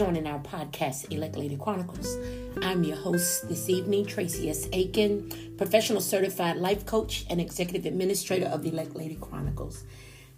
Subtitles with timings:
[0.00, 2.16] joining our podcast, Elect Lady Chronicles.
[2.62, 4.68] I'm your host this evening, Tracy S.
[4.72, 9.84] Aiken, professional certified life coach and executive administrator of Elect Lady Chronicles.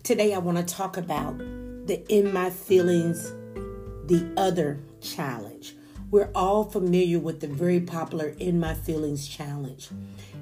[0.03, 3.31] Today, I want to talk about the In My Feelings,
[4.07, 5.77] the Other Challenge.
[6.13, 9.89] We're all familiar with the very popular In My Feelings Challenge.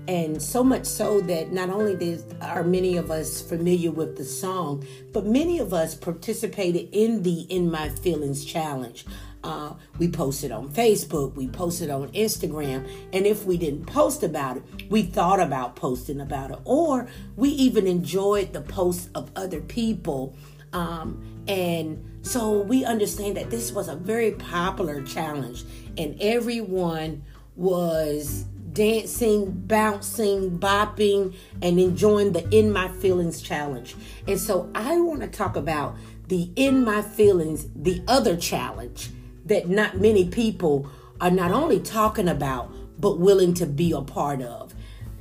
[0.08, 4.84] And so much so that not only are many of us familiar with the song,
[5.12, 9.06] but many of us participated in the In My Feelings Challenge.
[9.44, 14.56] Uh, we posted on Facebook, we posted on Instagram, and if we didn't post about
[14.56, 17.06] it, we thought about posting about it, or
[17.36, 20.34] we even enjoyed the posts of other people.
[20.72, 25.64] Um, and so we understand that this was a very popular challenge,
[25.96, 27.22] and everyone
[27.56, 33.96] was dancing, bouncing, bopping, and enjoying the In My Feelings challenge.
[34.26, 35.96] And so I want to talk about
[36.28, 39.10] the In My Feelings, the other challenge
[39.46, 40.88] that not many people
[41.20, 44.74] are not only talking about, but willing to be a part of.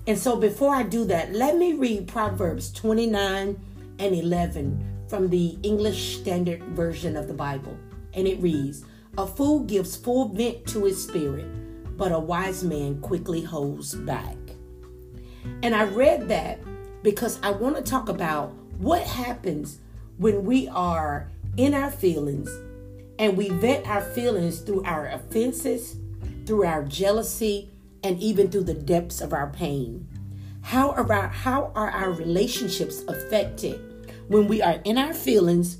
[0.06, 3.60] And so before I do that, let me read Proverbs 29
[4.00, 7.78] and 11 from the English Standard Version of the Bible.
[8.14, 8.86] And it reads
[9.18, 11.48] A fool gives full vent to his spirit
[12.00, 14.38] but a wise man quickly holds back.
[15.62, 16.60] And I read that
[17.04, 19.80] because I want to talk about what happens
[20.18, 22.50] when we are in our feelings
[23.20, 25.98] and we vent our feelings through our offenses,
[26.46, 27.70] through our jealousy,
[28.02, 30.08] and even through the depths of our pain.
[30.62, 33.82] How are our, how are our relationships affected
[34.30, 35.80] when we are in our feelings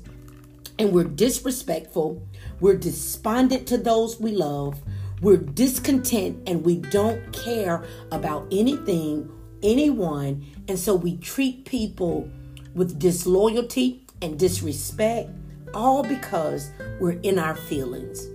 [0.78, 2.20] and we're disrespectful,
[2.58, 4.82] we're despondent to those we love,
[5.22, 9.30] we're discontent and we don't care about anything,
[9.62, 10.44] anyone.
[10.66, 12.28] And so we treat people
[12.74, 15.30] with disloyalty and disrespect,
[15.72, 18.26] all because we're in our feelings.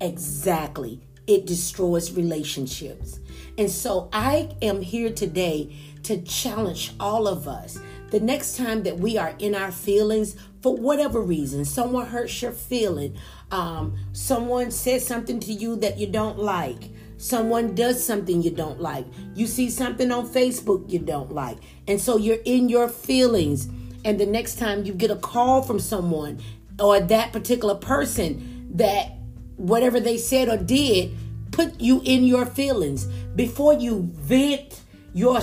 [0.00, 1.00] Exactly.
[1.26, 3.18] It destroys relationships.
[3.58, 7.78] And so I am here today to challenge all of us.
[8.12, 12.52] The next time that we are in our feelings, for whatever reason, someone hurts your
[12.52, 13.16] feeling,
[13.50, 18.78] um, someone says something to you that you don't like, someone does something you don't
[18.78, 21.56] like, you see something on Facebook you don't like,
[21.88, 23.70] and so you're in your feelings.
[24.04, 26.38] And the next time you get a call from someone
[26.78, 29.12] or that particular person that
[29.56, 31.16] whatever they said or did
[31.50, 33.06] put you in your feelings
[33.36, 34.82] before you vent
[35.14, 35.40] your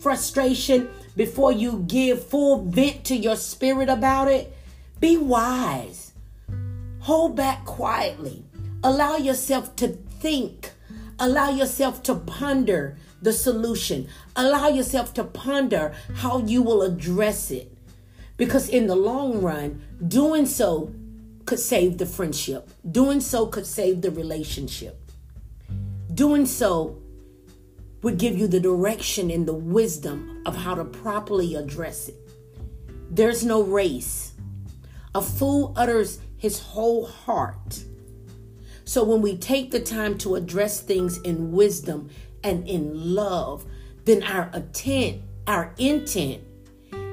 [0.00, 4.54] frustration, before you give full vent to your spirit about it,
[5.00, 6.12] be wise
[7.02, 8.44] Hold back quietly.
[8.84, 10.70] Allow yourself to think.
[11.18, 14.06] Allow yourself to ponder the solution.
[14.36, 17.76] Allow yourself to ponder how you will address it.
[18.36, 20.94] Because in the long run, doing so
[21.44, 22.70] could save the friendship.
[22.88, 24.96] Doing so could save the relationship.
[26.14, 27.01] Doing so
[28.02, 32.16] would give you the direction and the wisdom of how to properly address it.
[33.10, 34.32] There's no race.
[35.14, 37.84] A fool utters his whole heart.
[38.84, 42.10] So when we take the time to address things in wisdom
[42.42, 43.64] and in love,
[44.04, 46.42] then our intent, our intent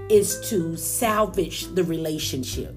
[0.09, 2.75] is to salvage the relationship.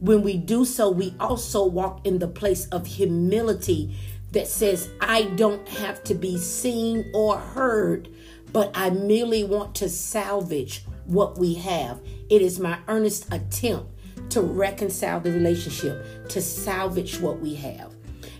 [0.00, 3.94] When we do so, we also walk in the place of humility
[4.32, 8.08] that says, I don't have to be seen or heard,
[8.52, 12.00] but I merely want to salvage what we have.
[12.30, 13.88] It is my earnest attempt
[14.30, 17.94] to reconcile the relationship, to salvage what we have.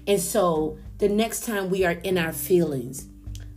[0.06, 3.06] And so the next time we are in our feelings,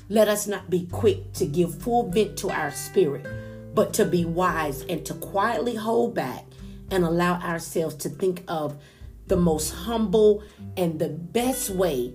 [0.10, 3.26] let us not be quick to give full vent to our spirit,
[3.74, 6.46] but to be wise and to quietly hold back
[6.92, 8.78] and allow ourselves to think of
[9.28, 10.44] the most humble
[10.78, 12.14] and the best way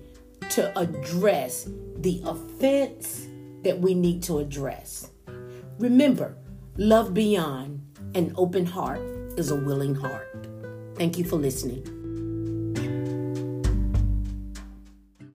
[0.51, 3.27] to address the offense
[3.63, 5.09] that we need to address.
[5.79, 6.37] Remember,
[6.77, 7.81] love beyond
[8.15, 9.01] an open heart
[9.37, 10.47] is a willing heart.
[10.95, 12.00] Thank you for listening.